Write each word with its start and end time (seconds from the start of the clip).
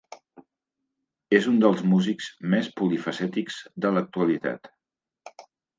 És 1.41 1.49
un 1.51 1.59
dels 1.65 1.83
músics 1.91 2.31
més 2.55 2.73
polifacètics 2.81 3.63
de 3.87 3.95
l'actualitat. 3.99 4.77